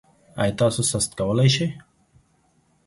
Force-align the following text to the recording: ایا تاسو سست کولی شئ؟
ایا 0.41 0.53
تاسو 0.59 0.81
سست 0.91 1.11
کولی 1.17 1.49
شئ؟ 1.55 1.67